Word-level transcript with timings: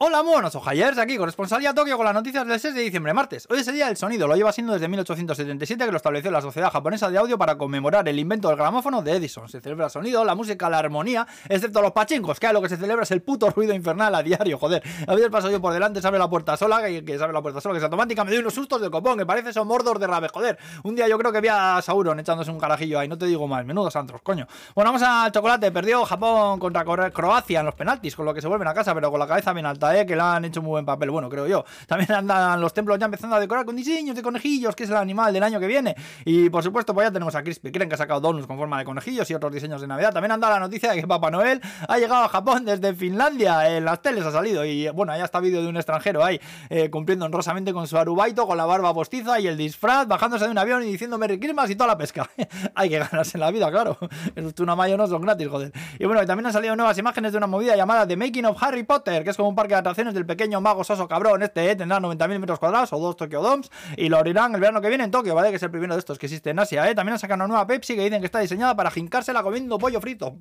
Hola, 0.00 0.22
monos, 0.22 0.54
ojayers, 0.54 0.96
aquí, 0.96 1.16
corresponsalía 1.16 1.74
Tokio 1.74 1.96
con 1.96 2.06
las 2.06 2.14
noticias 2.14 2.46
del 2.46 2.60
6 2.60 2.72
de 2.72 2.82
diciembre, 2.82 3.12
martes. 3.12 3.48
Hoy 3.50 3.58
es 3.58 3.66
el 3.66 3.74
día 3.74 3.86
del 3.86 3.96
sonido, 3.96 4.28
lo 4.28 4.36
lleva 4.36 4.52
siendo 4.52 4.72
desde 4.72 4.86
1877 4.86 5.84
que 5.84 5.90
lo 5.90 5.96
estableció 5.96 6.30
la 6.30 6.40
Sociedad 6.40 6.70
Japonesa 6.70 7.10
de 7.10 7.18
Audio 7.18 7.36
para 7.36 7.58
conmemorar 7.58 8.08
el 8.08 8.16
invento 8.16 8.46
del 8.46 8.56
gramófono 8.56 9.02
de 9.02 9.16
Edison. 9.16 9.48
Se 9.48 9.60
celebra 9.60 9.86
el 9.86 9.90
sonido, 9.90 10.24
la 10.24 10.36
música, 10.36 10.70
la 10.70 10.78
armonía, 10.78 11.26
excepto 11.48 11.82
los 11.82 11.90
pachincos, 11.90 12.38
que 12.38 12.52
lo 12.52 12.62
que 12.62 12.68
se 12.68 12.76
celebra 12.76 13.02
es 13.02 13.10
el 13.10 13.22
puto 13.22 13.50
ruido 13.50 13.74
infernal 13.74 14.14
a 14.14 14.22
diario, 14.22 14.56
joder. 14.56 14.84
A 15.04 15.16
veces 15.16 15.30
paso 15.30 15.50
yo 15.50 15.60
por 15.60 15.72
delante, 15.72 16.00
se 16.00 16.06
abre 16.06 16.20
la 16.20 16.30
puerta 16.30 16.56
sola, 16.56 16.80
que, 16.80 17.02
se 17.04 17.20
abre 17.20 17.32
la 17.32 17.42
puerta 17.42 17.60
sola, 17.60 17.72
que 17.72 17.78
es 17.78 17.84
automática, 17.84 18.22
me 18.22 18.30
doy 18.30 18.38
unos 18.38 18.54
sustos 18.54 18.80
del 18.80 18.92
copón, 18.92 19.18
que 19.18 19.26
parece 19.26 19.52
son 19.52 19.66
mordos 19.66 19.98
de 19.98 20.06
rave, 20.06 20.28
joder. 20.28 20.58
Un 20.84 20.94
día 20.94 21.08
yo 21.08 21.18
creo 21.18 21.32
que 21.32 21.40
vi 21.40 21.48
a 21.48 21.82
Sauron 21.82 22.20
echándose 22.20 22.52
un 22.52 22.60
carajillo 22.60 23.00
ahí, 23.00 23.08
no 23.08 23.18
te 23.18 23.26
digo 23.26 23.48
más, 23.48 23.66
menudos 23.66 23.96
antros, 23.96 24.22
coño. 24.22 24.46
Bueno, 24.76 24.92
vamos 24.92 25.02
al 25.02 25.32
chocolate, 25.32 25.72
perdió 25.72 26.04
Japón 26.04 26.60
contra 26.60 26.84
Croacia 26.84 27.58
en 27.58 27.66
los 27.66 27.74
penaltis, 27.74 28.14
con 28.14 28.26
lo 28.26 28.32
que 28.32 28.40
se 28.40 28.46
vuelven 28.46 28.68
a 28.68 28.74
casa, 28.74 28.94
pero 28.94 29.10
con 29.10 29.18
la 29.18 29.26
cabeza 29.26 29.52
bien 29.52 29.66
alta, 29.66 29.87
que 30.06 30.16
la 30.16 30.36
han 30.36 30.44
hecho 30.44 30.62
buen 30.62 30.84
papel, 30.84 31.10
bueno, 31.10 31.28
creo 31.28 31.46
yo. 31.46 31.64
También 31.86 32.12
andan 32.12 32.60
los 32.60 32.72
templos 32.72 32.98
ya 32.98 33.06
empezando 33.06 33.36
a 33.36 33.40
decorar 33.40 33.64
con 33.64 33.76
diseños 33.76 34.14
de 34.14 34.22
conejillos, 34.22 34.74
que 34.76 34.84
es 34.84 34.90
el 34.90 34.96
animal 34.96 35.32
del 35.32 35.42
año 35.42 35.58
que 35.60 35.66
viene. 35.66 35.94
Y 36.24 36.50
por 36.50 36.62
supuesto, 36.62 36.94
pues 36.94 37.06
ya 37.06 37.12
tenemos 37.12 37.34
a 37.34 37.42
Crispy 37.42 37.72
Creen 37.72 37.88
que 37.88 37.94
ha 37.94 37.98
sacado 37.98 38.20
donuts 38.20 38.46
con 38.46 38.56
forma 38.58 38.78
de 38.78 38.84
conejillos 38.84 39.30
y 39.30 39.34
otros 39.34 39.52
diseños 39.52 39.80
de 39.80 39.86
Navidad. 39.86 40.12
También 40.12 40.32
anda 40.32 40.50
la 40.50 40.60
noticia 40.60 40.92
de 40.92 41.00
que 41.00 41.06
Papá 41.06 41.30
Noel 41.30 41.60
ha 41.86 41.98
llegado 41.98 42.24
a 42.24 42.28
Japón 42.28 42.64
desde 42.64 42.94
Finlandia. 42.94 43.76
En 43.76 43.84
las 43.84 44.02
teles 44.02 44.24
ha 44.24 44.32
salido. 44.32 44.64
Y 44.64 44.88
bueno, 44.90 45.12
allá 45.12 45.24
está 45.24 45.40
vídeo 45.40 45.62
de 45.62 45.68
un 45.68 45.76
extranjero 45.76 46.24
ahí 46.24 46.40
eh, 46.70 46.90
cumpliendo 46.90 47.24
honrosamente 47.24 47.72
con 47.72 47.86
su 47.86 47.96
arubaito, 47.96 48.46
con 48.46 48.56
la 48.56 48.66
barba 48.66 48.92
postiza 48.94 49.40
y 49.40 49.46
el 49.46 49.56
disfraz, 49.56 50.06
bajándose 50.06 50.44
de 50.44 50.50
un 50.50 50.58
avión 50.58 50.82
y 50.82 50.86
diciendo 50.86 51.18
Merry 51.18 51.38
Christmas 51.38 51.70
y 51.70 51.76
toda 51.76 51.88
la 51.88 51.98
pesca. 51.98 52.28
Hay 52.74 52.88
que 52.88 52.98
ganarse 52.98 53.36
en 53.36 53.40
la 53.40 53.50
vida, 53.50 53.70
claro. 53.70 53.96
Es 54.34 54.60
una 54.60 54.76
mayo 54.76 54.96
no 54.96 55.06
son 55.06 55.22
gratis, 55.22 55.48
joder. 55.48 55.72
Y 55.98 56.04
bueno, 56.04 56.24
también 56.26 56.46
han 56.46 56.52
salido 56.52 56.76
nuevas 56.76 56.96
imágenes 56.98 57.32
de 57.32 57.38
una 57.38 57.46
movida 57.46 57.76
llamada 57.76 58.06
The 58.06 58.16
Making 58.16 58.46
of 58.46 58.62
Harry 58.62 58.82
Potter, 58.82 59.24
que 59.24 59.30
es 59.30 59.36
como 59.36 59.48
un 59.48 59.54
parque 59.54 59.74
atracciones 59.78 60.14
del 60.14 60.26
pequeño 60.26 60.60
mago 60.60 60.84
soso 60.84 61.08
cabrón 61.08 61.42
este, 61.42 61.70
eh, 61.70 61.76
tendrá 61.76 61.98
90.000 62.00 62.38
metros 62.38 62.58
cuadrados 62.58 62.92
o 62.92 62.98
dos 62.98 63.16
Tokyo 63.16 63.42
Domes 63.42 63.70
y 63.96 64.08
lo 64.08 64.18
abrirán 64.18 64.54
el 64.54 64.60
verano 64.60 64.80
que 64.80 64.88
viene 64.88 65.04
en 65.04 65.10
Tokio, 65.10 65.34
¿vale? 65.34 65.50
Que 65.50 65.56
es 65.56 65.62
el 65.62 65.70
primero 65.70 65.94
de 65.94 65.98
estos 65.98 66.18
que 66.18 66.26
existe 66.26 66.50
en 66.50 66.58
Asia, 66.58 66.88
¿eh? 66.88 66.94
También 66.94 67.18
sacado 67.18 67.36
una 67.36 67.48
nueva 67.48 67.66
Pepsi 67.66 67.94
que 67.94 68.04
dicen 68.04 68.20
que 68.20 68.26
está 68.26 68.38
diseñada 68.40 68.74
para 68.76 68.90
jincársela 68.90 69.42
comiendo 69.42 69.78
pollo 69.78 70.00
frito. 70.00 70.36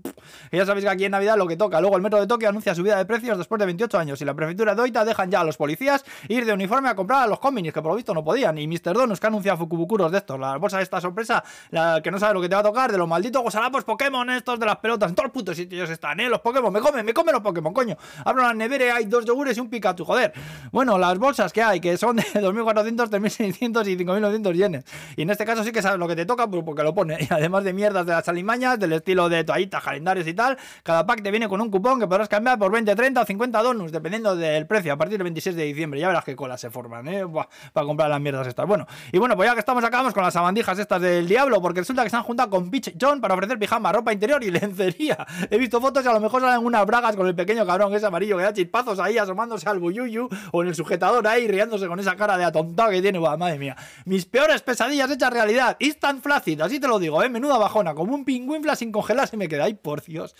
Y 0.51 0.57
ya 0.57 0.65
sabéis 0.65 0.85
que 0.85 0.91
aquí 0.91 1.05
en 1.05 1.11
Navidad 1.11 1.37
lo 1.37 1.47
que 1.47 1.57
toca. 1.57 1.79
Luego 1.81 1.95
el 1.95 2.01
metro 2.01 2.19
de 2.19 2.27
Tokio 2.27 2.49
anuncia 2.49 2.73
subida 2.75 2.97
de 2.97 3.05
precios 3.05 3.37
después 3.37 3.59
de 3.59 3.65
28 3.65 3.97
años 3.97 4.21
y 4.21 4.25
la 4.25 4.33
prefectura 4.33 4.75
de 4.75 4.81
Oita 4.81 5.05
dejan 5.05 5.31
ya 5.31 5.41
a 5.41 5.43
los 5.43 5.57
policías 5.57 6.05
ir 6.27 6.45
de 6.45 6.53
uniforme 6.53 6.89
a 6.89 6.95
comprar 6.95 7.23
a 7.23 7.27
los 7.27 7.39
combinis, 7.39 7.73
que 7.73 7.81
por 7.81 7.91
lo 7.91 7.95
visto 7.95 8.13
no 8.13 8.23
podían. 8.23 8.57
Y 8.57 8.67
Mr. 8.67 8.93
Donus 8.93 9.19
que 9.19 9.27
anuncia 9.27 9.57
Fukubukuros 9.57 10.11
de 10.11 10.19
estos, 10.19 10.39
la 10.39 10.57
bolsa 10.57 10.77
de 10.77 10.83
esta 10.83 11.01
sorpresa, 11.01 11.43
la 11.71 12.01
que 12.01 12.11
no 12.11 12.19
sabe 12.19 12.33
lo 12.33 12.41
que 12.41 12.49
te 12.49 12.55
va 12.55 12.61
a 12.61 12.63
tocar, 12.63 12.91
de 12.91 12.97
los 12.97 13.07
malditos 13.07 13.41
gozarapos 13.41 13.83
Pokémon 13.83 14.29
estos 14.29 14.59
de 14.59 14.65
las 14.65 14.77
pelotas. 14.77 15.09
En 15.09 15.15
todos 15.15 15.25
los 15.25 15.33
putos 15.33 15.55
sitios 15.55 15.89
están, 15.89 16.19
¿eh? 16.19 16.29
Los 16.29 16.41
Pokémon, 16.41 16.71
me 16.71 16.79
comen, 16.79 17.05
me 17.05 17.13
comen 17.13 17.33
los 17.33 17.43
Pokémon, 17.43 17.73
coño. 17.73 17.97
Abro 18.25 18.43
la 18.43 18.53
nevera, 18.53 18.95
hay 18.95 19.05
dos 19.05 19.25
yogures 19.27 19.57
y 19.57 19.59
un 19.59 19.69
Pikachu, 19.69 20.03
joder. 20.05 20.33
Bueno, 20.71 20.97
las 20.97 21.17
bolsas 21.19 21.53
que 21.53 21.61
hay, 21.61 21.79
que 21.79 21.97
son 21.97 22.15
de 22.15 22.23
2.400, 22.33 23.09
3.600 23.09 23.87
y 23.87 23.97
5.900 23.97 24.53
yenes. 24.53 24.85
Y 25.15 25.21
en 25.21 25.29
este 25.29 25.45
caso 25.45 25.63
sí 25.63 25.71
que 25.71 25.81
sabes 25.81 25.99
lo 25.99 26.07
que 26.07 26.15
te 26.15 26.25
toca 26.25 26.47
pues, 26.47 26.63
porque 26.63 26.83
lo 26.83 26.93
pone. 26.93 27.17
Y 27.27 27.33
además 27.33 27.63
de 27.65 27.73
mierdas 27.73 28.05
de 28.05 28.13
las 28.13 28.27
alimañas, 28.29 28.79
del 28.79 28.93
estilo 28.93 29.27
de 29.27 29.43
toallitas, 29.43 29.83
calendarios 29.83 30.25
y 30.27 30.33
tal, 30.33 30.57
cada 30.83 31.05
pack 31.05 31.21
te 31.21 31.31
viene 31.31 31.49
con 31.49 31.59
un 31.59 31.69
cupón 31.69 31.99
que 31.99 32.07
podrás 32.07 32.29
cambiar 32.29 32.57
por 32.57 32.71
20, 32.71 32.95
30 32.95 33.21
o 33.21 33.25
50 33.25 33.63
donuts, 33.63 33.91
dependiendo 33.91 34.35
del 34.35 34.65
precio, 34.65 34.93
a 34.93 34.97
partir 34.97 35.17
del 35.17 35.23
26 35.23 35.55
de 35.55 35.63
diciembre. 35.63 35.99
Ya 35.99 36.07
verás 36.07 36.23
qué 36.23 36.35
colas 36.35 36.61
se 36.61 36.69
forman, 36.69 37.07
¿eh? 37.07 37.25
para 37.73 37.85
comprar 37.85 38.09
las 38.09 38.21
mierdas 38.21 38.47
estas. 38.47 38.65
Bueno, 38.65 38.87
y 39.11 39.17
bueno, 39.17 39.35
pues 39.35 39.49
ya 39.49 39.53
que 39.53 39.59
estamos 39.59 39.83
acá, 39.83 39.97
vamos 39.97 40.13
con 40.13 40.23
las 40.23 40.33
sabandijas 40.33 40.79
estas 40.79 41.01
del 41.01 41.27
diablo, 41.27 41.61
porque 41.61 41.81
resulta 41.81 42.03
que 42.03 42.09
se 42.09 42.15
han 42.15 42.23
juntado 42.23 42.49
con 42.49 42.69
Pitch 42.69 42.95
John 42.99 43.19
para 43.19 43.33
ofrecer 43.33 43.59
pijama, 43.59 43.91
ropa 43.91 44.13
interior 44.13 44.43
y 44.43 44.51
lencería. 44.51 45.25
He 45.49 45.57
visto 45.57 45.81
fotos 45.81 46.03
y 46.05 46.07
a 46.07 46.13
lo 46.13 46.19
mejor 46.19 46.41
salen 46.41 46.65
unas 46.65 46.85
bragas 46.85 47.15
con 47.15 47.27
el 47.27 47.35
pequeño 47.35 47.65
cabrón 47.65 47.91
que 47.91 47.97
es 47.97 48.03
amarillo, 48.03 48.37
que 48.37 48.43
da 48.43 48.53
chispazos 48.53 48.99
ahí 48.99 49.16
asomándose 49.17 49.67
al 49.69 49.79
buyuyu 49.79 50.29
o 50.51 50.61
en 50.61 50.69
el 50.69 50.75
sujetador 50.75 51.27
ahí 51.27 51.47
riéndose 51.47 51.87
con 51.87 51.99
esa 51.99 52.15
cara 52.15 52.37
de 52.37 52.45
atontado 52.45 52.89
que 52.89 53.01
tiene. 53.01 53.19
madre 53.19 53.59
mía. 53.59 53.75
Mis 54.05 54.25
peores 54.25 54.61
pesadillas 54.61 55.11
hechas 55.11 55.31
realidad. 55.31 55.77
Instant 55.79 56.21
flácid, 56.21 56.61
así 56.61 56.79
te 56.79 56.87
lo 56.87 56.99
digo, 56.99 57.21
¿eh? 57.23 57.29
Menuda 57.29 57.57
bajona. 57.57 57.93
Como 57.93 58.15
un 58.15 58.25
pingüinfla 58.25 58.75
sin 58.75 58.91
congelar 58.91 59.27
se 59.27 59.37
me 59.37 59.47
queda. 59.47 59.65
Ay, 59.65 59.73
por 59.75 60.01
Dios. 60.03 60.35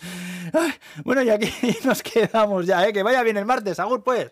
bueno, 1.04 1.22
y 1.24 1.30
aquí 1.30 1.52
nos 1.86 2.02
quedamos 2.04 2.66
ya, 2.66 2.88
¿eh? 2.88 2.94
Que 2.94 3.04
vaya 3.04 3.24
bien 3.24 3.38
el 3.38 3.46
martes. 3.46 3.80
Agur, 3.80 4.04
pues. 4.04 4.32